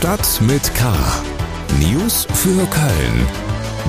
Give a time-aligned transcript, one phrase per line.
[0.00, 0.96] Stadt mit K.
[1.78, 3.26] News für Köln.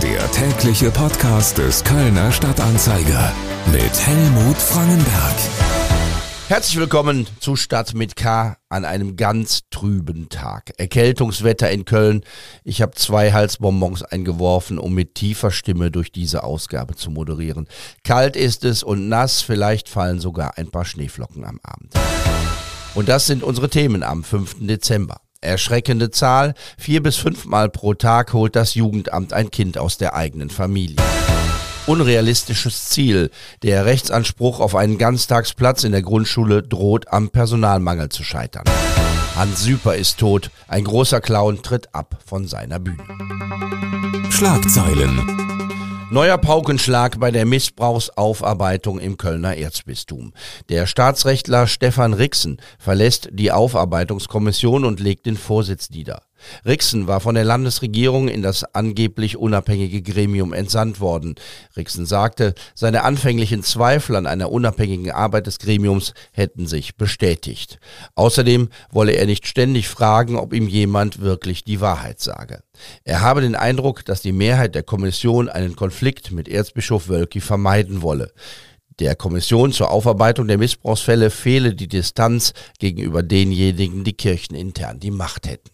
[0.04, 3.32] Der tägliche Podcast des Kölner Stadtanzeiger
[3.72, 5.36] mit Helmut Frangenberg.
[6.50, 10.74] Herzlich willkommen zu Stadt mit K an einem ganz trüben Tag.
[10.78, 12.26] Erkältungswetter in Köln.
[12.66, 17.70] Ich habe zwei Halsbonbons eingeworfen, um mit tiefer Stimme durch diese Ausgabe zu moderieren.
[18.04, 21.94] Kalt ist es und nass, vielleicht fallen sogar ein paar Schneeflocken am Abend.
[22.96, 24.58] Und das sind unsere Themen am 5.
[24.60, 25.22] Dezember.
[25.44, 30.52] Erschreckende Zahl, vier bis fünfmal pro Tag holt das Jugendamt ein Kind aus der eigenen
[30.52, 30.98] Familie.
[31.88, 33.32] Unrealistisches Ziel.
[33.64, 38.66] Der Rechtsanspruch auf einen Ganztagsplatz in der Grundschule droht am Personalmangel zu scheitern.
[39.36, 40.52] Hans Süper ist tot.
[40.68, 43.04] Ein großer Clown tritt ab von seiner Bühne.
[44.30, 45.51] Schlagzeilen.
[46.12, 50.34] Neuer Paukenschlag bei der Missbrauchsaufarbeitung im Kölner Erzbistum.
[50.68, 56.24] Der Staatsrechtler Stefan Rixen verlässt die Aufarbeitungskommission und legt den Vorsitz nieder.
[56.66, 61.36] Rixen war von der Landesregierung in das angeblich unabhängige Gremium entsandt worden.
[61.76, 67.80] Rixen sagte, seine anfänglichen Zweifel an einer unabhängigen Arbeit des Gremiums hätten sich bestätigt.
[68.16, 72.64] Außerdem wolle er nicht ständig fragen, ob ihm jemand wirklich die Wahrheit sage.
[73.04, 78.02] Er habe den Eindruck, dass die Mehrheit der Kommission einen Konflikt mit Erzbischof Wölki vermeiden
[78.02, 78.32] wolle.
[79.00, 85.48] Der Kommission zur Aufarbeitung der Missbrauchsfälle fehle die Distanz gegenüber denjenigen, die kirchenintern die Macht
[85.48, 85.70] hätten.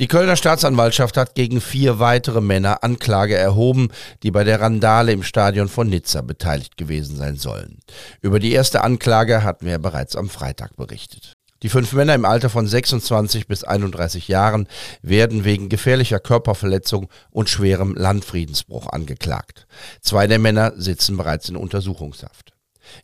[0.00, 3.88] Die Kölner Staatsanwaltschaft hat gegen vier weitere Männer Anklage erhoben,
[4.22, 7.80] die bei der Randale im Stadion von Nizza beteiligt gewesen sein sollen.
[8.20, 11.32] Über die erste Anklage hatten wir bereits am Freitag berichtet.
[11.64, 14.68] Die fünf Männer im Alter von 26 bis 31 Jahren
[15.02, 19.66] werden wegen gefährlicher Körperverletzung und schwerem Landfriedensbruch angeklagt.
[20.00, 22.52] Zwei der Männer sitzen bereits in Untersuchungshaft.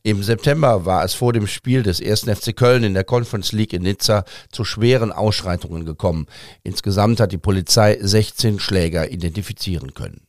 [0.03, 2.23] Im September war es vor dem Spiel des 1.
[2.23, 6.27] FC Köln in der Conference League in Nizza zu schweren Ausschreitungen gekommen.
[6.63, 10.27] Insgesamt hat die Polizei 16 Schläger identifizieren können.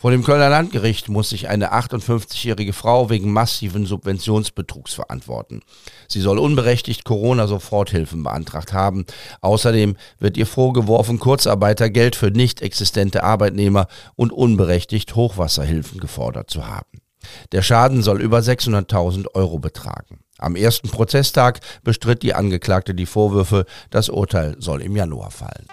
[0.00, 5.60] Vor dem Kölner Landgericht muss sich eine 58-jährige Frau wegen massiven Subventionsbetrugs verantworten.
[6.06, 9.06] Sie soll unberechtigt Corona-Soforthilfen beantragt haben.
[9.40, 17.00] Außerdem wird ihr vorgeworfen, Kurzarbeitergeld für nicht existente Arbeitnehmer und unberechtigt Hochwasserhilfen gefordert zu haben.
[17.52, 20.20] Der Schaden soll über 600.000 Euro betragen.
[20.38, 25.66] Am ersten Prozesstag bestritt die Angeklagte die Vorwürfe, das Urteil soll im Januar fallen.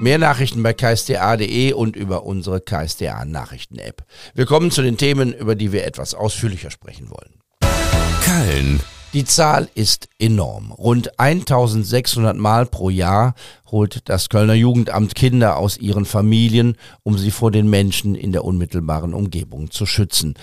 [0.00, 4.04] Mehr Nachrichten bei ksda.de und über unsere KSDA Nachrichten-App.
[4.34, 7.40] Wir kommen zu den Themen, über die wir etwas ausführlicher sprechen wollen.
[8.22, 8.80] Köln.
[9.16, 10.72] Die Zahl ist enorm.
[10.72, 13.34] Rund 1600 Mal pro Jahr
[13.70, 18.44] holt das Kölner Jugendamt Kinder aus ihren Familien, um sie vor den Menschen in der
[18.44, 20.34] unmittelbaren Umgebung zu schützen.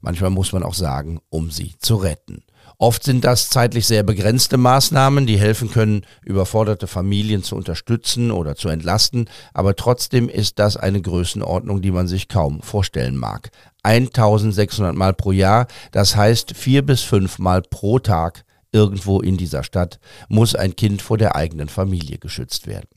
[0.00, 2.42] Manchmal muss man auch sagen, um sie zu retten.
[2.82, 8.56] Oft sind das zeitlich sehr begrenzte Maßnahmen, die helfen können, überforderte Familien zu unterstützen oder
[8.56, 13.52] zu entlasten, aber trotzdem ist das eine Größenordnung, die man sich kaum vorstellen mag.
[13.84, 19.62] 1600 Mal pro Jahr, das heißt vier bis fünf Mal pro Tag irgendwo in dieser
[19.62, 22.88] Stadt muss ein Kind vor der eigenen Familie geschützt werden.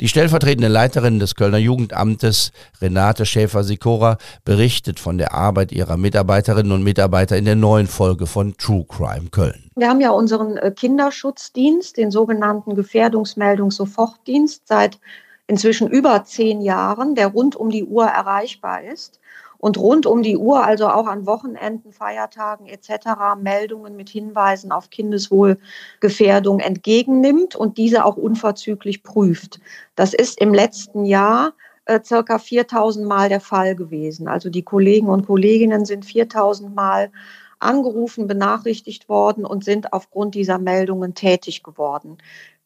[0.00, 6.82] Die stellvertretende Leiterin des Kölner Jugendamtes, Renate Schäfer-Sikora, berichtet von der Arbeit ihrer Mitarbeiterinnen und
[6.82, 9.70] Mitarbeiter in der neuen Folge von True Crime Köln.
[9.76, 14.98] Wir haben ja unseren äh, Kinderschutzdienst, den sogenannten Gefährdungsmeldungssofortdienst, seit
[15.46, 19.20] inzwischen über zehn Jahren, der rund um die Uhr erreichbar ist
[19.64, 24.90] und rund um die Uhr, also auch an Wochenenden, Feiertagen etc., Meldungen mit Hinweisen auf
[24.90, 29.60] Kindeswohlgefährdung entgegennimmt und diese auch unverzüglich prüft.
[29.94, 31.54] Das ist im letzten Jahr
[31.86, 34.28] äh, circa 4000 Mal der Fall gewesen.
[34.28, 37.10] Also die Kollegen und Kolleginnen sind 4000 Mal
[37.58, 42.18] angerufen, benachrichtigt worden und sind aufgrund dieser Meldungen tätig geworden.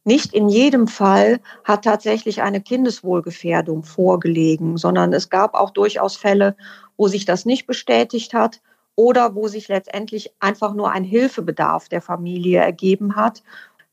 [0.08, 6.56] Nicht in jedem Fall hat tatsächlich eine Kindeswohlgefährdung vorgelegen, sondern es gab auch durchaus Fälle,
[6.98, 8.60] wo sich das nicht bestätigt hat
[8.94, 13.42] oder wo sich letztendlich einfach nur ein Hilfebedarf der Familie ergeben hat.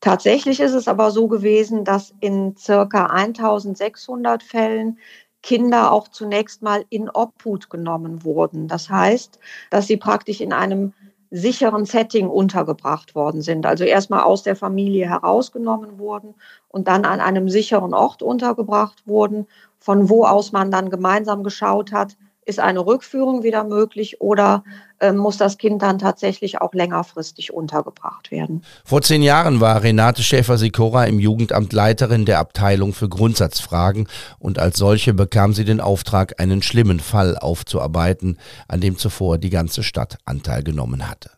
[0.01, 4.99] Tatsächlich ist es aber so gewesen, dass in circa 1600 Fällen
[5.41, 8.67] Kinder auch zunächst mal in Obhut genommen wurden.
[8.67, 10.91] Das heißt, dass sie praktisch in einem
[11.29, 13.65] sicheren Setting untergebracht worden sind.
[13.65, 16.33] Also erstmal aus der Familie herausgenommen wurden
[16.69, 19.45] und dann an einem sicheren Ort untergebracht wurden,
[19.77, 24.63] von wo aus man dann gemeinsam geschaut hat, ist eine Rückführung wieder möglich oder
[24.99, 28.63] äh, muss das Kind dann tatsächlich auch längerfristig untergebracht werden?
[28.85, 34.07] Vor zehn Jahren war Renate Schäfer-Sikora im Jugendamt Leiterin der Abteilung für Grundsatzfragen
[34.39, 38.37] und als solche bekam sie den Auftrag, einen schlimmen Fall aufzuarbeiten,
[38.67, 41.31] an dem zuvor die ganze Stadt Anteil genommen hatte.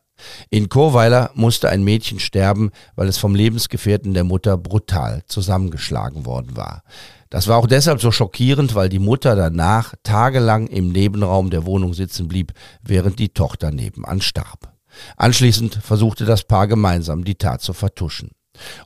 [0.50, 6.57] In Chorweiler musste ein Mädchen sterben, weil es vom Lebensgefährten der Mutter brutal zusammengeschlagen worden
[6.57, 6.83] war.
[7.29, 11.94] Das war auch deshalb so schockierend, weil die Mutter danach tagelang im Nebenraum der Wohnung
[11.94, 14.74] sitzen blieb, während die Tochter nebenan starb.
[15.18, 18.31] Anschließend versuchte das Paar gemeinsam die Tat zu vertuschen.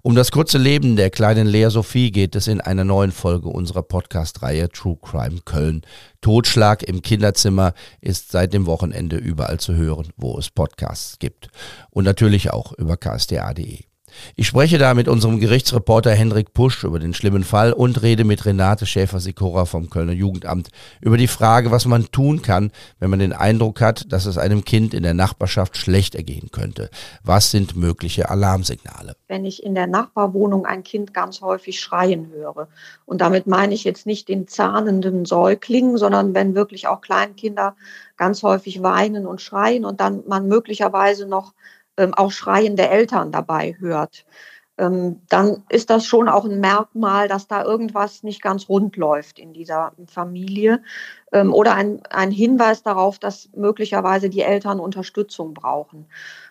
[0.01, 3.83] Um das kurze Leben der kleinen Lea Sophie geht es in einer neuen Folge unserer
[3.83, 5.81] Podcast-Reihe True Crime Köln.
[6.21, 11.49] Totschlag im Kinderzimmer ist seit dem Wochenende überall zu hören, wo es Podcasts gibt.
[11.89, 13.90] Und natürlich auch über ksta.de.
[14.35, 18.45] Ich spreche da mit unserem Gerichtsreporter Hendrik Pusch über den schlimmen Fall und rede mit
[18.45, 20.69] Renate Schäfer-Sikora vom Kölner Jugendamt
[21.01, 24.65] über die Frage, was man tun kann, wenn man den Eindruck hat, dass es einem
[24.65, 26.89] Kind in der Nachbarschaft schlecht ergehen könnte.
[27.23, 29.15] Was sind mögliche Alarmsignale?
[29.27, 32.67] Wenn ich in der Nachbarwohnung ein Kind ganz häufig schreien höre,
[33.05, 37.75] und damit meine ich jetzt nicht den zahnenden Säugling, sondern wenn wirklich auch Kleinkinder
[38.17, 41.53] ganz häufig weinen und schreien und dann man möglicherweise noch
[41.97, 44.25] ähm, auch Schreien der Eltern dabei hört,
[44.77, 49.37] ähm, dann ist das schon auch ein Merkmal, dass da irgendwas nicht ganz rund läuft
[49.37, 50.81] in dieser Familie
[51.31, 56.07] ähm, oder ein, ein Hinweis darauf, dass möglicherweise die Eltern Unterstützung brauchen.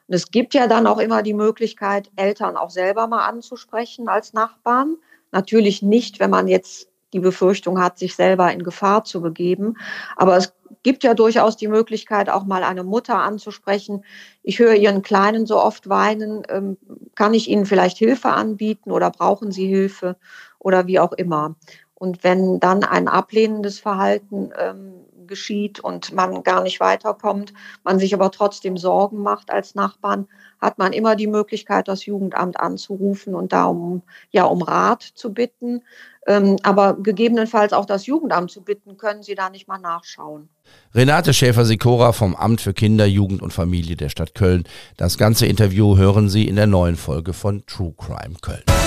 [0.07, 4.33] Und es gibt ja dann auch immer die Möglichkeit, Eltern auch selber mal anzusprechen als
[4.33, 4.97] Nachbarn.
[5.33, 9.77] Natürlich nicht, wenn man jetzt die Befürchtung hat, sich selber in Gefahr zu begeben.
[10.15, 10.53] Aber es
[10.83, 14.05] gibt ja durchaus die Möglichkeit, auch mal eine Mutter anzusprechen.
[14.43, 16.43] Ich höre Ihren Kleinen so oft weinen.
[16.49, 16.77] Ähm,
[17.15, 20.17] kann ich Ihnen vielleicht Hilfe anbieten oder brauchen Sie Hilfe
[20.59, 21.57] oder wie auch immer?
[21.95, 27.55] Und wenn dann ein ablehnendes Verhalten ähm, geschieht und man gar nicht weiterkommt,
[27.85, 30.29] man sich aber trotzdem Sorgen macht als Nachbarn,
[30.61, 35.33] hat man immer die Möglichkeit, das Jugendamt anzurufen und da um, ja, um Rat zu
[35.33, 35.83] bitten.
[36.27, 40.51] Ähm, aber gegebenenfalls auch das Jugendamt zu bitten, können Sie da nicht mal nachschauen.
[40.95, 44.65] Renate Schäfer-Sikora vom Amt für Kinder, Jugend und Familie der Stadt Köln.
[44.99, 48.80] Das ganze Interview hören Sie in der neuen Folge von True Crime Köln.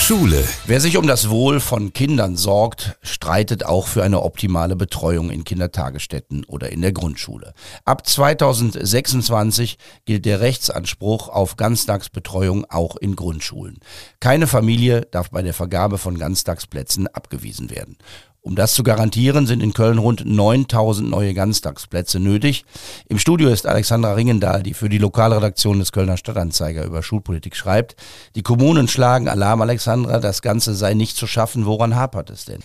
[0.00, 0.42] Schule.
[0.66, 5.44] Wer sich um das Wohl von Kindern sorgt, streitet auch für eine optimale Betreuung in
[5.44, 7.52] Kindertagesstätten oder in der Grundschule.
[7.84, 13.78] Ab 2026 gilt der Rechtsanspruch auf Ganztagsbetreuung auch in Grundschulen.
[14.18, 17.96] Keine Familie darf bei der Vergabe von Ganztagsplätzen abgewiesen werden.
[18.42, 22.64] Um das zu garantieren, sind in Köln rund 9000 neue Ganztagsplätze nötig.
[23.06, 27.96] Im Studio ist Alexandra Ringendahl, die für die Lokalredaktion des Kölner Stadtanzeiger über Schulpolitik schreibt.
[28.36, 31.66] Die Kommunen schlagen Alarm, Alexandra, das Ganze sei nicht zu schaffen.
[31.66, 32.60] Woran hapert es denn?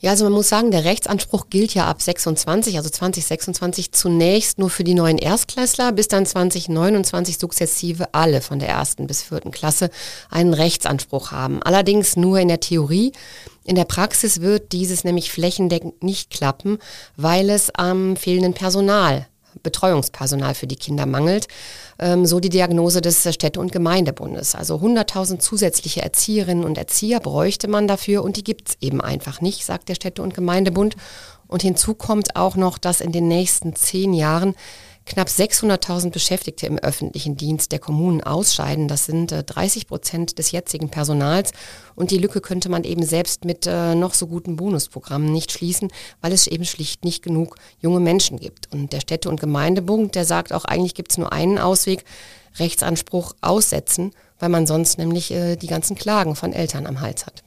[0.00, 4.70] Ja, also man muss sagen, der Rechtsanspruch gilt ja ab 26, also 2026 zunächst nur
[4.70, 9.90] für die neuen Erstklässler, bis dann 2029 sukzessive alle von der ersten bis vierten Klasse
[10.30, 11.62] einen Rechtsanspruch haben.
[11.62, 13.12] Allerdings nur in der Theorie.
[13.64, 16.78] In der Praxis wird dieses nämlich flächendeckend nicht klappen,
[17.16, 19.26] weil es am fehlenden Personal
[19.62, 21.48] Betreuungspersonal für die Kinder mangelt,
[21.98, 24.54] ähm, so die Diagnose des Städte- und Gemeindebundes.
[24.54, 29.40] Also 100.000 zusätzliche Erzieherinnen und Erzieher bräuchte man dafür und die gibt es eben einfach
[29.40, 30.96] nicht, sagt der Städte- und Gemeindebund.
[31.48, 34.54] Und hinzu kommt auch noch, dass in den nächsten zehn Jahren
[35.06, 38.88] knapp 600.000 Beschäftigte im öffentlichen Dienst der Kommunen ausscheiden.
[38.88, 41.52] Das sind äh, 30 Prozent des jetzigen Personals.
[41.94, 45.90] Und die Lücke könnte man eben selbst mit äh, noch so guten Bonusprogrammen nicht schließen,
[46.20, 48.72] weil es eben schlicht nicht genug junge Menschen gibt.
[48.72, 52.04] Und der Städte- und Gemeindebund, der sagt auch, eigentlich gibt es nur einen Ausweg,
[52.58, 57.42] Rechtsanspruch aussetzen, weil man sonst nämlich äh, die ganzen Klagen von Eltern am Hals hat.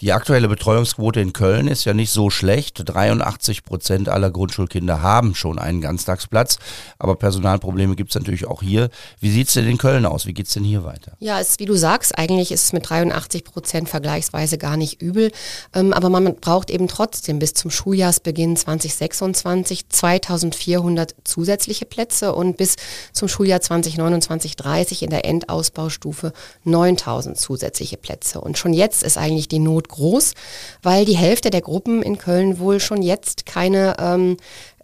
[0.00, 2.80] Die aktuelle Betreuungsquote in Köln ist ja nicht so schlecht.
[2.86, 6.58] 83 Prozent aller Grundschulkinder haben schon einen Ganztagsplatz.
[6.98, 8.88] Aber Personalprobleme gibt es natürlich auch hier.
[9.20, 10.24] Wie sieht es denn in Köln aus?
[10.24, 11.12] Wie geht es denn hier weiter?
[11.18, 15.32] Ja, es, wie du sagst, eigentlich ist es mit 83 Prozent vergleichsweise gar nicht übel.
[15.74, 22.76] Ähm, aber man braucht eben trotzdem bis zum Schuljahrsbeginn 2026 2400 zusätzliche Plätze und bis
[23.12, 26.32] zum Schuljahr 2029-30 in der Endausbaustufe
[26.64, 28.40] 9000 zusätzliche Plätze.
[28.40, 30.34] Und schon jetzt ist eigentlich die Not groß,
[30.82, 34.36] weil die Hälfte der Gruppen in Köln wohl schon jetzt keine ähm,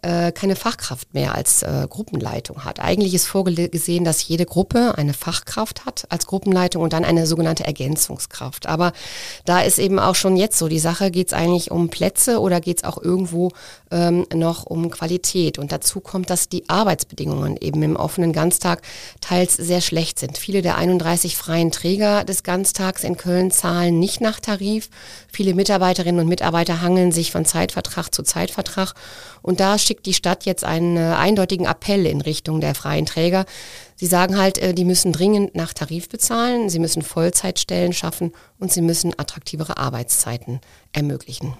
[0.07, 2.79] äh, keine Fachkraft mehr als äh, Gruppenleitung hat.
[2.79, 7.65] Eigentlich ist vorgesehen, dass jede Gruppe eine Fachkraft hat als Gruppenleitung und dann eine sogenannte
[7.65, 8.67] Ergänzungskraft.
[8.67, 8.93] Aber
[9.43, 12.61] da ist eben auch schon jetzt so die Sache, geht es eigentlich um Plätze oder
[12.61, 13.51] geht es auch irgendwo
[13.91, 15.59] ähm, noch um Qualität?
[15.59, 18.83] Und dazu kommt, dass die Arbeitsbedingungen eben im offenen Ganztag
[19.19, 20.37] teils sehr schlecht sind.
[20.37, 24.89] Viele der 31 freien Träger des Ganztags in Köln zahlen nicht nach Tarif.
[25.29, 28.93] Viele Mitarbeiterinnen und Mitarbeiter hangeln sich von Zeitvertrag zu Zeitvertrag.
[29.41, 33.45] Und da schickt die Stadt jetzt einen äh, eindeutigen Appell in Richtung der freien Träger.
[33.95, 38.71] Sie sagen halt, äh, die müssen dringend nach Tarif bezahlen, sie müssen Vollzeitstellen schaffen und
[38.71, 40.61] sie müssen attraktivere Arbeitszeiten
[40.93, 41.53] ermöglichen.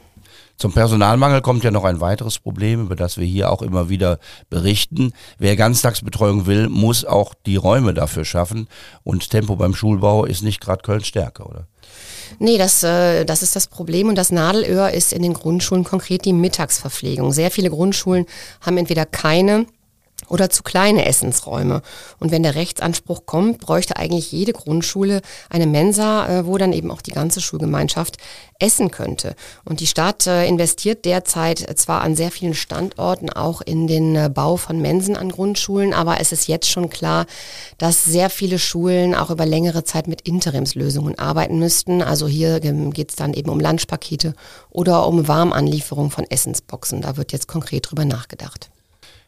[0.58, 4.20] Zum Personalmangel kommt ja noch ein weiteres Problem, über das wir hier auch immer wieder
[4.50, 5.14] berichten.
[5.38, 8.68] Wer Ganztagsbetreuung will, muss auch die Räume dafür schaffen.
[9.04, 11.68] Und Tempo beim Schulbau ist nicht gerade Köln stärker, oder?
[12.40, 14.10] Nee, das, äh, das ist das Problem.
[14.10, 17.32] Und das Nadelöhr ist in den Grundschulen konkret die Mittagsverpflegung.
[17.32, 18.26] Sehr viele Grundschulen
[18.62, 19.66] haben entweder keine
[20.30, 21.82] oder zu kleine Essensräume.
[22.20, 26.92] Und wenn der Rechtsanspruch kommt, bräuchte eigentlich jede Grundschule eine Mensa, äh, wo dann eben
[26.92, 28.18] auch die ganze Schulgemeinschaft
[28.60, 29.36] essen könnte.
[29.66, 34.30] Und die Stadt äh, investiert derzeit zwar an sehr vielen Standorten auch in den äh,
[34.34, 37.26] Bau von Mensen an Grundschulen, aber es ist jetzt schon klar,
[37.78, 42.02] dass sehr viele Schulen auch über längere Zeit mit Interimslösungen arbeiten müssten.
[42.02, 44.34] Also hier ähm, geht es dann eben um Lunchpakete
[44.70, 47.02] oder um Warmanlieferung von Essensboxen.
[47.02, 48.70] Da wird jetzt konkret drüber nachgedacht.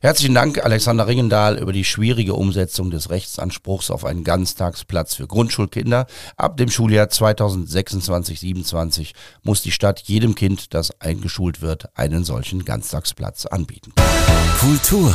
[0.02, 6.08] Herzlichen Dank, Alexander Ringendahl, über die schwierige Umsetzung des Rechtsanspruchs auf einen Ganztagsplatz für Grundschulkinder.
[6.38, 9.12] Ab dem Schuljahr 2026-27
[9.44, 13.92] muss die Stadt jedem Kind, das eingeschult wird, einen solchen Ganztagsplatz anbieten.
[14.62, 15.14] Kultur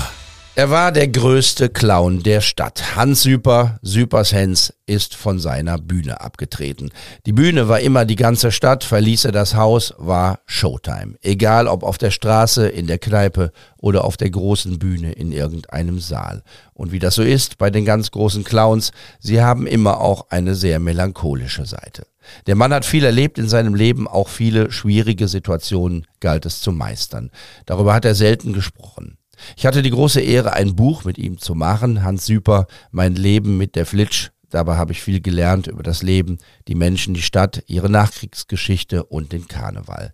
[0.57, 2.95] er war der größte Clown der Stadt.
[2.95, 6.91] Hans Süper, Süpers Hens, ist von seiner Bühne abgetreten.
[7.27, 11.17] Die Bühne war immer die ganze Stadt, verließ er das Haus, war Showtime.
[11.23, 15.99] Egal ob auf der Straße, in der Kneipe oder auf der großen Bühne in irgendeinem
[15.99, 16.45] Saal.
[16.73, 20.55] Und wie das so ist bei den ganz großen Clowns, sie haben immer auch eine
[20.55, 22.07] sehr melancholische Seite.
[22.47, 26.71] Der Mann hat viel erlebt in seinem Leben, auch viele schwierige Situationen galt es zu
[26.71, 27.31] meistern.
[27.67, 29.19] Darüber hat er selten gesprochen.
[29.57, 33.57] Ich hatte die große Ehre, ein Buch mit ihm zu machen, Hans Süper, Mein Leben
[33.57, 34.31] mit der Flitsch.
[34.51, 39.33] Dabei habe ich viel gelernt über das Leben, die Menschen, die Stadt, ihre Nachkriegsgeschichte und
[39.33, 40.13] den Karneval.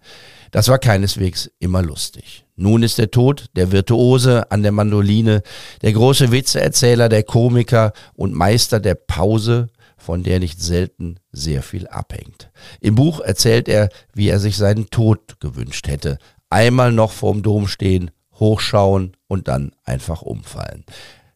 [0.51, 2.47] Das war keineswegs immer lustig.
[2.57, 5.43] Nun ist der Tod der Virtuose an der Mandoline,
[5.83, 9.69] der große Witzeerzähler, der Komiker und Meister der Pause,
[9.99, 12.51] von der nicht selten sehr viel abhängt.
[12.81, 16.17] Im Buch erzählt er, wie er sich seinen Tod gewünscht hätte.
[16.49, 18.11] Einmal noch vorm Dom stehen
[18.41, 20.85] hochschauen und dann einfach umfallen.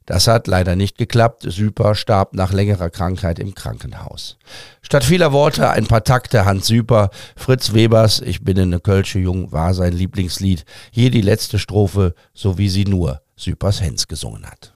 [0.05, 1.45] Das hat leider nicht geklappt.
[1.47, 4.37] Süper starb nach längerer Krankheit im Krankenhaus.
[4.83, 7.11] Statt vieler Worte ein paar Takte Hans Süper.
[7.37, 10.67] Fritz Webers Ich bin eine Kölsche Jung war sein Lieblingslied.
[10.91, 14.75] Hier die letzte Strophe, so wie sie nur Süpers Hens gesungen hat.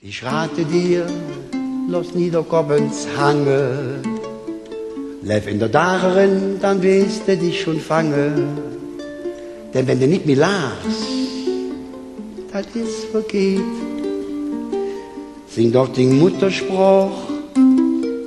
[0.00, 1.06] Ich rate dir,
[1.88, 4.02] los niederkommens Hange.
[5.22, 8.32] Lev in der Dagerin, dann wirst du dich schon fange.
[9.72, 11.15] Denn wenn du nicht mehr lachst,
[12.62, 13.60] das ist vergeht.
[15.48, 17.16] Sing doch den Mutterspruch,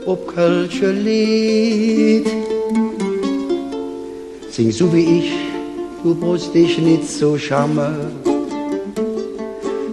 [0.05, 2.27] ob Kölsche Lied.
[4.51, 5.31] Sing so wie ich,
[6.03, 8.11] du brust dich nicht so schamme.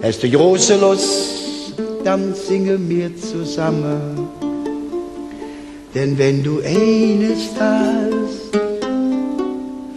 [0.03, 4.27] Hast du große Lust, dann singe mir zusammen.
[5.95, 8.51] Denn wenn du eines hast,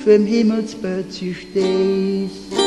[0.02, 2.59] für'n Himmelsbett stehst,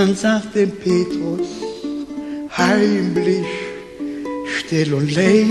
[0.00, 1.48] Dann sagt dem Petrus
[2.56, 3.44] heimlich,
[4.46, 5.44] still und leis.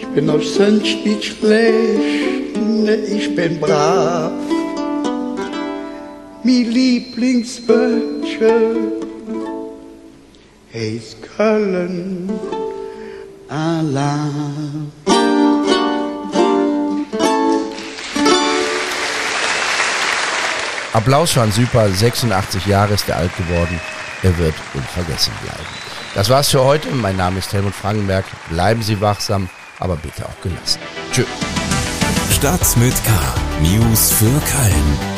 [0.00, 4.47] Ich bin auch sonst schlecht, ne, ich bin brav
[6.48, 8.54] mi Lieblingswünsche.
[10.72, 12.30] He's Köln
[13.48, 14.90] allein.
[20.94, 23.78] Applaus für Hans Süper, 86 Jahre ist er alt geworden.
[24.22, 25.66] Er wird unvergessen bleiben.
[26.14, 26.88] Das war's für heute.
[26.92, 28.24] Mein Name ist Helmut Frankenberg.
[28.48, 30.80] Bleiben Sie wachsam, aber bitte auch gelassen.
[31.12, 31.26] Tschüss.
[32.34, 33.12] Stadt mit K.
[33.60, 35.17] News für Köln.